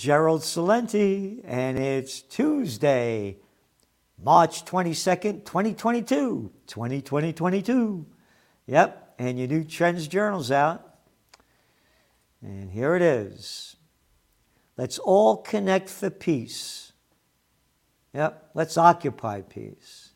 [0.00, 3.36] Gerald Celente, and it's Tuesday,
[4.18, 6.50] March 22nd, 2022.
[6.66, 8.06] 2022.
[8.66, 10.96] Yep, and your new Trends Journal's out.
[12.40, 13.76] And here it is.
[14.78, 16.92] Let's all connect for peace.
[18.14, 20.12] Yep, let's occupy peace.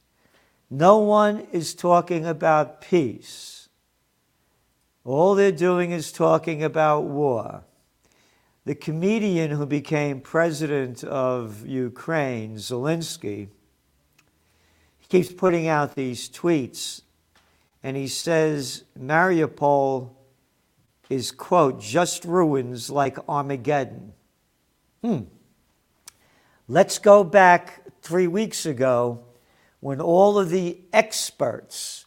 [0.70, 3.68] No one is talking about peace.
[5.04, 7.64] All they're doing is talking about war.
[8.66, 13.48] The comedian who became president of Ukraine, Zelensky,
[14.98, 17.02] he keeps putting out these tweets
[17.82, 20.10] and he says Mariupol
[21.10, 24.14] is, quote, just ruins like Armageddon.
[25.02, 25.24] Hmm.
[26.66, 29.26] Let's go back three weeks ago
[29.80, 32.06] when all of the experts,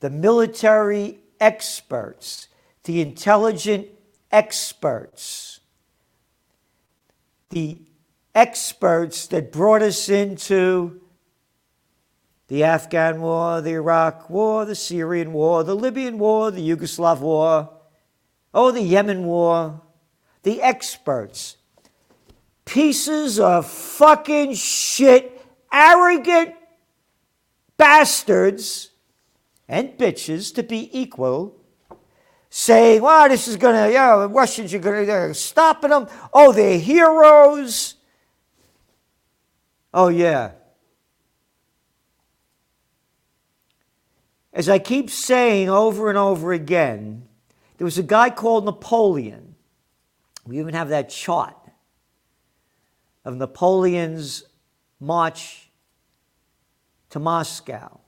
[0.00, 2.48] the military experts,
[2.84, 3.88] the intelligent
[4.30, 5.60] experts,
[7.52, 7.76] the
[8.34, 11.00] experts that brought us into
[12.48, 17.70] the Afghan war, the Iraq war, the Syrian war, the Libyan war, the Yugoslav war,
[18.52, 19.82] oh, the Yemen war,
[20.42, 21.58] the experts.
[22.64, 26.54] Pieces of fucking shit, arrogant
[27.76, 28.90] bastards
[29.68, 31.61] and bitches to be equal
[32.54, 35.88] saying, well, this is going to, you know, the Russians are going to, they're stopping
[35.88, 36.06] them.
[36.34, 37.94] Oh, they're heroes.
[39.94, 40.50] Oh, yeah.
[44.52, 47.26] As I keep saying over and over again,
[47.78, 49.54] there was a guy called Napoleon.
[50.44, 51.56] We even have that chart
[53.24, 54.44] of Napoleon's
[55.00, 55.70] march
[57.08, 58.00] to Moscow.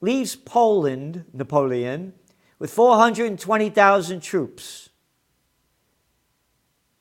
[0.00, 2.14] Leaves Poland, Napoleon,
[2.58, 4.90] with 420,000 troops.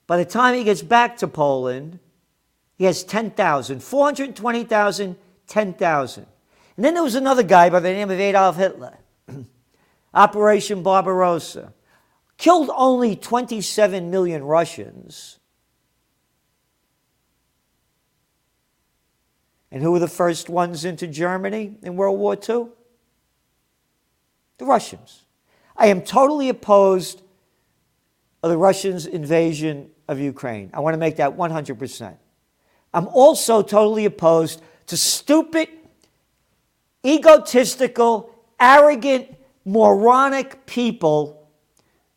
[0.08, 2.00] By the time he gets back to Poland,
[2.78, 5.16] he has 10,000, 420,000,
[5.48, 6.26] 10,000.
[6.76, 8.98] And then there was another guy by the name of Adolf Hitler,
[10.14, 11.74] Operation Barbarossa.
[12.38, 15.40] Killed only 27 million Russians.
[19.72, 22.68] And who were the first ones into Germany in World War II?
[24.58, 25.25] The Russians.
[25.76, 27.22] I am totally opposed
[28.42, 30.70] of the Russians' invasion of Ukraine.
[30.74, 32.18] I want to make that 100%.
[32.94, 35.68] I'm also totally opposed to stupid,
[37.06, 39.36] egotistical, arrogant,
[39.66, 41.50] moronic people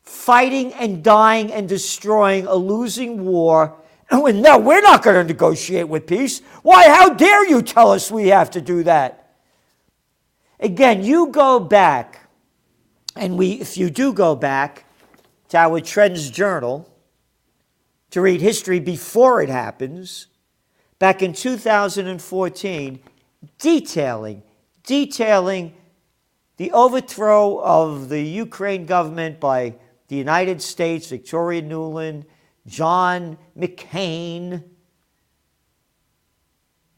[0.02, 3.76] fighting and dying and destroying a losing war.
[4.10, 6.40] And no, we're not going to negotiate with peace.
[6.62, 9.36] Why, how dare you tell us we have to do that?
[10.60, 12.27] Again, you go back
[13.18, 14.84] and we, if you do go back
[15.48, 16.88] to our Trends Journal
[18.10, 20.28] to read history before it happens,
[20.98, 23.00] back in 2014,
[23.58, 24.42] detailing,
[24.84, 25.74] detailing
[26.56, 29.74] the overthrow of the Ukraine government by
[30.06, 32.24] the United States, Victoria Nuland,
[32.66, 34.62] John McCain,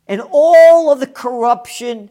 [0.06, 2.10] and all of the corruption.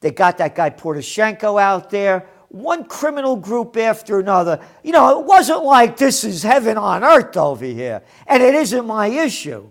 [0.00, 4.60] They got that guy Poroshenko out there one criminal group after another.
[4.82, 8.86] You know, it wasn't like this is heaven on earth over here, and it isn't
[8.86, 9.70] my issue.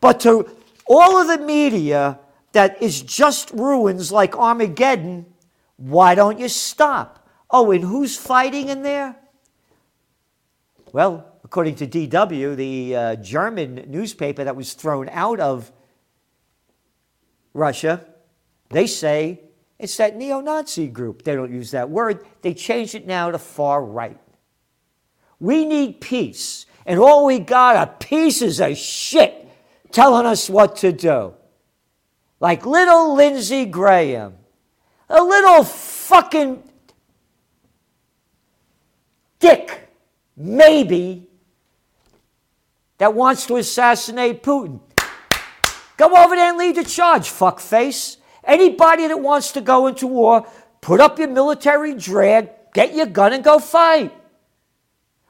[0.00, 0.48] But to
[0.86, 2.18] all of the media
[2.52, 5.26] that is just ruins like Armageddon,
[5.76, 7.28] why don't you stop?
[7.50, 9.16] Oh, and who's fighting in there?
[10.92, 15.70] Well, according to DW, the uh, German newspaper that was thrown out of
[17.54, 18.04] Russia,
[18.70, 19.40] they say
[19.78, 21.22] it's that neo Nazi group.
[21.22, 24.18] They don't use that word, they changed it now to far right.
[25.40, 29.48] We need peace, and all we got are pieces of shit
[29.92, 31.34] telling us what to do.
[32.40, 34.34] Like little Lindsey Graham,
[35.08, 36.62] a little fucking
[39.38, 39.88] dick,
[40.36, 41.28] maybe,
[42.98, 44.80] that wants to assassinate Putin.
[45.96, 48.17] Go over there and lead the charge, fuckface.
[48.48, 50.48] Anybody that wants to go into war,
[50.80, 54.12] put up your military drag, get your gun, and go fight.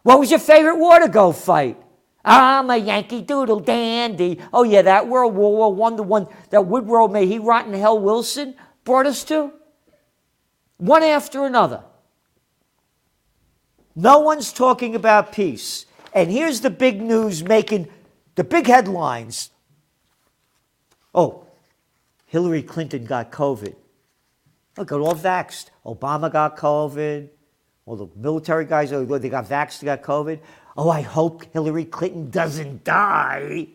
[0.05, 1.77] What was your favorite war to go fight?
[2.25, 4.39] I'm a Yankee Doodle dandy.
[4.53, 7.99] Oh, yeah, that World War One, the one that Woodrow, may he rot in hell,
[7.99, 8.55] Wilson
[8.85, 9.53] brought us to.
[10.77, 11.83] One after another.
[13.97, 15.87] No one's talking about peace.
[16.15, 17.89] And here's the big news making
[18.37, 19.51] the big headlines.
[21.13, 21.48] Oh,
[22.29, 23.75] Hillary Clinton got COVID.
[24.77, 25.71] Look, they're all vaxxed.
[25.85, 27.31] Obama got COVID.
[27.87, 30.41] All the military guys, oh, they got vaxxed, they got COVID.
[30.77, 33.69] Oh, I hope Hillary Clinton doesn't die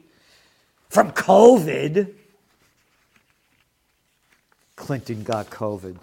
[0.88, 2.14] from COVID.
[4.76, 5.98] Clinton got COVID.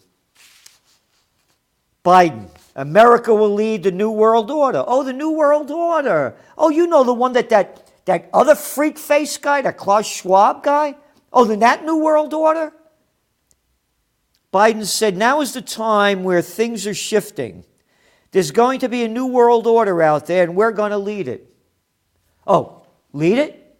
[2.04, 4.82] Biden, America will lead the New World Order.
[4.86, 6.34] Oh, the New World Order.
[6.58, 10.64] Oh, you know the one that that, that other freak face guy, that Klaus Schwab
[10.64, 10.96] guy?
[11.32, 12.72] Oh, then that New World Order?
[14.52, 17.64] Biden said, now is the time where things are shifting.
[18.32, 21.28] There's going to be a new world order out there, and we're going to lead
[21.28, 21.52] it.
[22.46, 22.82] Oh,
[23.12, 23.78] lead it?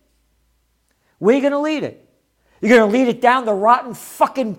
[1.21, 2.09] You going to lead it?
[2.61, 4.59] You're going to lead it down the rotten fucking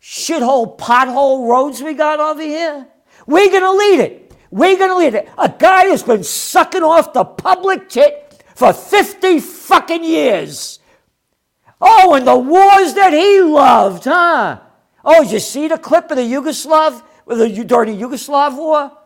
[0.00, 2.86] shithole pothole roads we got over here?
[3.26, 4.32] We're going to lead it.
[4.50, 5.28] We're going to lead it.
[5.38, 10.78] A guy has been sucking off the public tit for 50 fucking years.
[11.84, 14.60] Oh, and the wars that he loved, huh?
[15.04, 18.96] Oh, you see the clip of the Yugoslav, the, the Yugoslav war?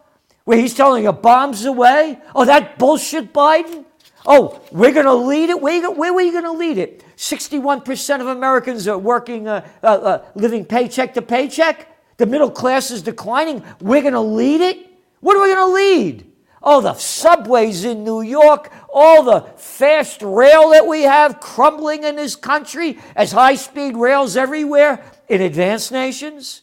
[0.45, 2.21] Where he's telling you bombs away?
[2.35, 3.87] Oh, that bullshit Biden?
[4.27, 5.61] Oh, we're going to lead it?
[5.61, 7.03] Where, where were you going to lead it?
[7.17, 11.89] 61% of Americans are working, uh, uh, uh, living paycheck to paycheck?
[12.19, 13.65] The middle class is declining.
[13.81, 14.87] We're going to lead it?
[15.21, 16.33] What are we going to lead?
[16.63, 22.17] Oh, the subways in New York, all the fast rail that we have crumbling in
[22.17, 26.63] this country as high speed rails everywhere in advanced nations?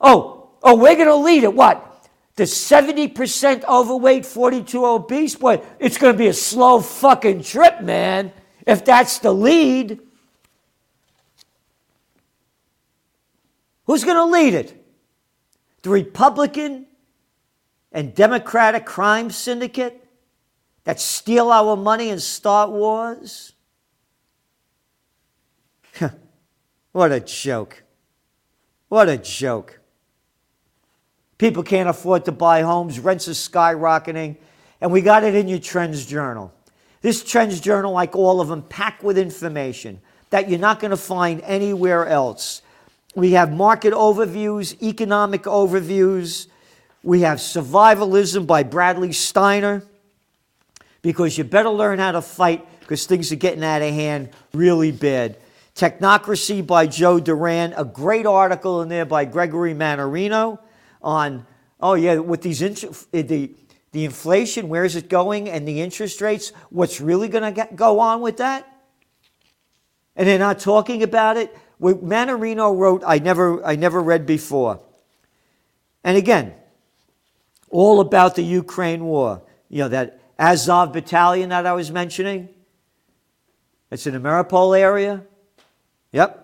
[0.00, 1.54] Oh, oh, we're going to lead it.
[1.54, 1.88] What?
[2.36, 5.34] The 70% overweight, 42 obese?
[5.34, 8.32] Boy, it's going to be a slow fucking trip, man,
[8.66, 10.00] if that's the lead.
[13.84, 14.78] Who's going to lead it?
[15.82, 16.86] The Republican
[17.92, 20.08] and Democratic crime syndicate
[20.84, 23.52] that steal our money and start wars?
[26.92, 27.84] What a joke.
[28.88, 29.80] What a joke.
[31.38, 34.36] People can't afford to buy homes, rents are skyrocketing,
[34.80, 36.52] and we got it in your Trends Journal.
[37.00, 40.00] This Trends Journal, like all of them, packed with information
[40.30, 42.62] that you're not going to find anywhere else.
[43.14, 46.46] We have market overviews, economic overviews.
[47.02, 49.82] We have Survivalism by Bradley Steiner,
[51.02, 54.92] because you better learn how to fight because things are getting out of hand really
[54.92, 55.36] bad.
[55.74, 60.58] Technocracy by Joe Duran, a great article in there by Gregory Mannarino
[61.02, 61.44] on,
[61.80, 63.50] oh yeah, with these, the,
[63.90, 67.98] the inflation, where is it going, and the interest rates, what's really going to go
[67.98, 68.68] on with that?
[70.14, 71.56] And they're not talking about it.
[71.78, 74.80] What Mannarino wrote, I never, I never read before.
[76.04, 76.54] And again,
[77.72, 79.42] all about the Ukraine war.
[79.68, 82.48] You know, that Azov battalion that I was mentioning.
[83.90, 85.24] It's in the Mariupol area.
[86.12, 86.38] Yep.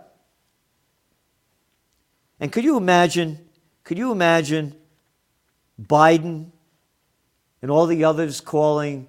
[2.41, 3.39] And could you imagine,
[3.85, 4.75] could you imagine
[5.81, 6.51] Biden
[7.63, 9.07] and all the others calling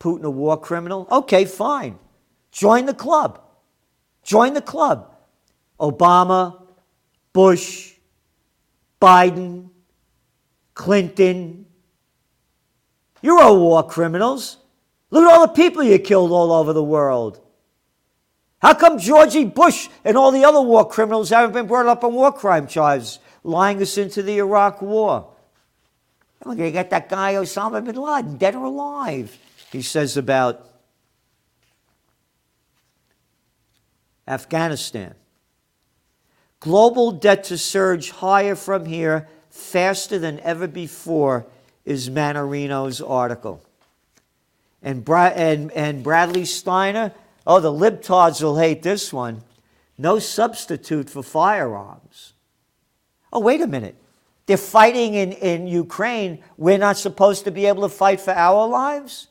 [0.00, 1.06] Putin a war criminal?
[1.10, 1.98] Okay, fine.
[2.50, 3.40] Join the club.
[4.22, 5.14] Join the club.
[5.78, 6.62] Obama,
[7.32, 7.92] Bush,
[9.00, 9.70] Biden,
[10.74, 11.66] Clinton.
[13.22, 14.58] You're all war criminals.
[15.10, 17.40] Look at all the people you killed all over the world.
[18.60, 22.14] How come Georgie Bush and all the other war criminals haven't been brought up on
[22.14, 25.30] war crime charges, lying us into the Iraq war?
[26.44, 29.38] Look, you got that guy Osama bin Laden, dead or alive,
[29.70, 30.66] he says about
[34.26, 35.14] Afghanistan.
[36.60, 41.46] Global debt to surge higher from here faster than ever before
[41.84, 43.62] is Mannarino's article.
[44.82, 47.12] And, Bra- and, and Bradley Steiner
[47.46, 49.42] Oh, the libtards will hate this one.
[49.98, 52.32] No substitute for firearms.
[53.32, 53.96] Oh, wait a minute.
[54.46, 56.42] They're fighting in, in Ukraine.
[56.56, 59.28] We're not supposed to be able to fight for our lives?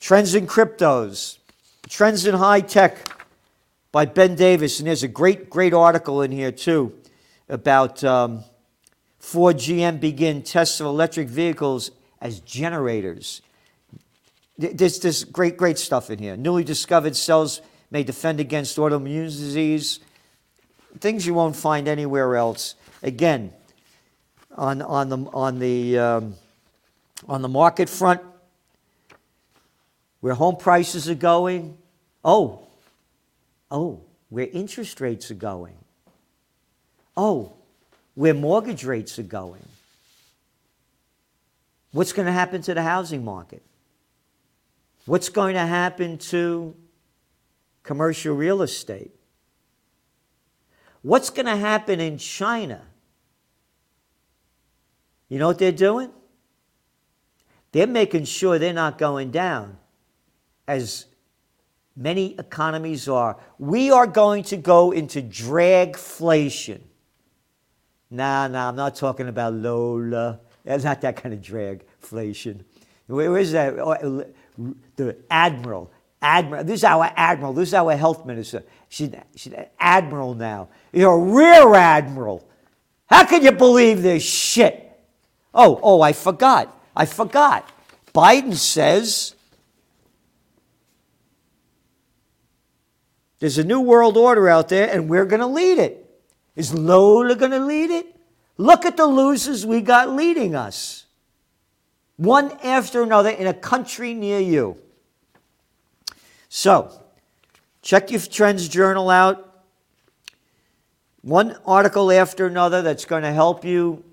[0.00, 1.38] Trends in Cryptos,
[1.88, 3.08] Trends in High Tech
[3.94, 4.80] by Ben Davis.
[4.80, 6.92] And there's a great, great article in here, too,
[7.48, 8.42] about um,
[9.20, 13.40] Ford GM begin tests of electric vehicles as generators.
[14.58, 16.36] There's, there's great, great stuff in here.
[16.36, 17.60] Newly discovered cells
[17.92, 20.00] may defend against autoimmune disease,
[20.98, 22.74] things you won't find anywhere else.
[23.00, 23.52] Again,
[24.56, 26.34] on, on, the, on, the, um,
[27.28, 28.20] on the market front,
[30.18, 31.78] where home prices are going,
[32.24, 32.63] oh,
[33.74, 35.74] oh, where interest rates are going,
[37.16, 37.52] oh,
[38.14, 39.66] where mortgage rates are going.
[41.90, 43.62] What's going to happen to the housing market?
[45.06, 46.74] What's going to happen to
[47.82, 49.10] commercial real estate?
[51.02, 52.80] What's going to happen in China
[55.28, 56.10] You know what they're doing?
[57.72, 59.78] They're making sure they're not going down
[60.68, 61.06] as
[61.96, 63.36] many economies are.
[63.58, 66.80] We are going to go into dragflation.
[68.10, 70.40] Nah, nah, I'm not talking about Lola.
[70.64, 72.64] That's not that kind of dragflation.
[73.06, 73.78] Where is that?
[73.78, 74.24] Oh, uh,
[74.96, 75.90] the admiral.
[76.22, 76.64] Admiral.
[76.64, 77.52] This is our admiral.
[77.52, 78.62] This is our health minister.
[78.88, 80.68] She's, she's an admiral now.
[80.92, 82.48] You're a rear admiral.
[83.06, 84.80] How can you believe this shit?
[85.52, 86.80] Oh, oh, I forgot.
[86.96, 87.68] I forgot.
[88.14, 89.33] Biden says
[93.38, 96.00] there's a new world order out there and we're going to lead it.
[96.56, 98.14] Is Lola going to lead it?
[98.56, 101.06] Look at the losers we got leading us.
[102.16, 104.78] One after another in a country near you.
[106.48, 107.02] So,
[107.82, 109.64] check your Trends Journal out.
[111.22, 114.04] One article after another that's going to help you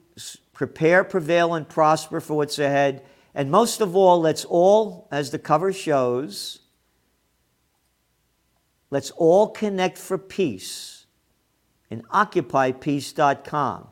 [0.53, 3.03] prepare, prevail, and prosper for what's ahead.
[3.35, 6.60] And most of all, let's all, as the cover shows,
[8.91, 11.07] let's all connect for peace
[11.89, 13.87] in occupypeace.com.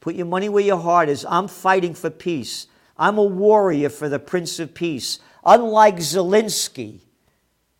[0.00, 1.26] Put your money where your heart is.
[1.28, 2.66] I'm fighting for peace.
[2.96, 5.18] I'm a warrior for the Prince of Peace.
[5.44, 7.00] Unlike Zelensky,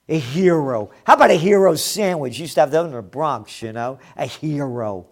[0.08, 0.90] a hero.
[1.04, 2.38] How about a hero sandwich?
[2.38, 3.98] You used to have that in the Bronx, you know?
[4.16, 5.08] A hero.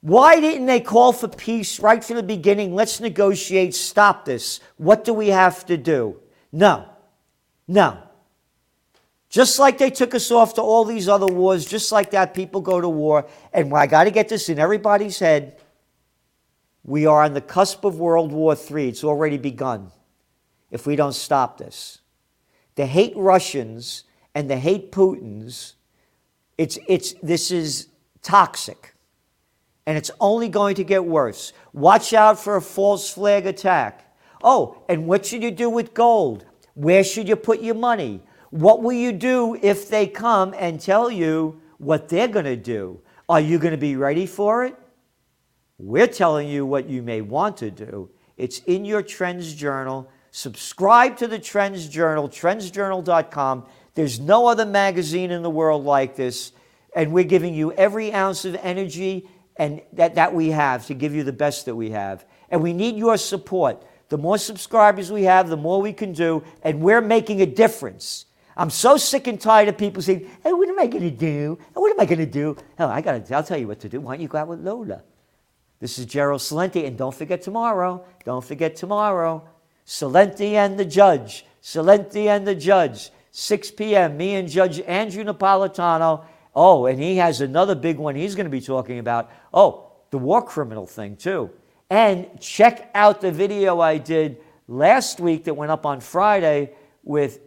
[0.00, 2.74] Why didn't they call for peace right from the beginning?
[2.74, 4.60] Let's negotiate, stop this.
[4.76, 6.20] What do we have to do?
[6.52, 6.86] No.
[7.66, 7.98] No.
[9.34, 12.60] Just like they took us off to all these other wars, just like that, people
[12.60, 13.26] go to war.
[13.52, 15.60] And I got to get this in everybody's head.
[16.84, 18.90] We are on the cusp of World War III.
[18.90, 19.90] It's already begun
[20.70, 21.98] if we don't stop this.
[22.76, 24.04] The hate Russians
[24.36, 25.72] and the hate Putins,
[26.56, 27.88] it's, it's, this is
[28.22, 28.94] toxic.
[29.84, 31.52] And it's only going to get worse.
[31.72, 34.14] Watch out for a false flag attack.
[34.44, 36.46] Oh, and what should you do with gold?
[36.74, 38.22] Where should you put your money?
[38.54, 43.00] What will you do if they come and tell you what they're going to do?
[43.28, 44.76] Are you going to be ready for it?
[45.76, 48.10] We're telling you what you may want to do.
[48.36, 50.08] It's in your Trends Journal.
[50.30, 53.66] Subscribe to the Trends Journal, trendsjournal.com.
[53.96, 56.52] There's no other magazine in the world like this.
[56.94, 61.12] And we're giving you every ounce of energy and that, that we have to give
[61.12, 62.24] you the best that we have.
[62.50, 63.84] And we need your support.
[64.10, 66.44] The more subscribers we have, the more we can do.
[66.62, 68.26] And we're making a difference.
[68.56, 71.58] I'm so sick and tired of people saying, hey, what am I going to do?
[71.72, 72.56] What am I going to do?
[72.76, 74.00] Hell, I got to, I'll tell you what to do.
[74.00, 75.02] Why don't you go out with Lola?
[75.80, 78.04] This is Gerald Celente, and don't forget tomorrow.
[78.24, 79.46] Don't forget tomorrow.
[79.86, 81.44] Celente and the judge.
[81.62, 83.10] Celente and the judge.
[83.32, 84.16] 6 p.m.
[84.16, 86.24] Me and Judge Andrew Napolitano.
[86.54, 89.30] Oh, and he has another big one he's going to be talking about.
[89.52, 91.50] Oh, the war criminal thing, too.
[91.90, 97.40] And check out the video I did last week that went up on Friday with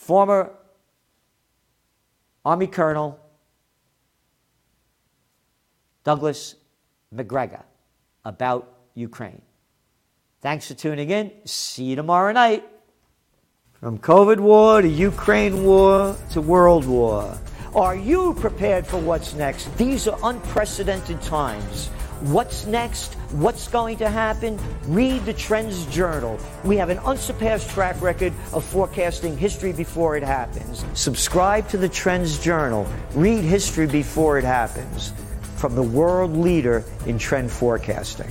[0.00, 0.50] former
[2.42, 3.20] Army Colonel
[6.04, 6.54] Douglas
[7.12, 7.62] Macgregor
[8.24, 9.42] about Ukraine.
[10.40, 11.30] Thanks for tuning in.
[11.44, 12.64] See you tomorrow night.
[13.74, 17.38] From COVID war to Ukraine war to world war.
[17.74, 19.76] Are you prepared for what's next?
[19.76, 21.90] These are unprecedented times.
[22.20, 23.14] What's next?
[23.32, 24.58] What's going to happen?
[24.84, 26.38] Read the Trends Journal.
[26.64, 30.84] We have an unsurpassed track record of forecasting history before it happens.
[30.92, 32.86] Subscribe to the Trends Journal.
[33.14, 35.14] Read history before it happens
[35.56, 38.30] from the world leader in trend forecasting.